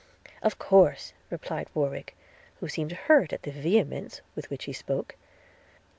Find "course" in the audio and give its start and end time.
0.57-1.13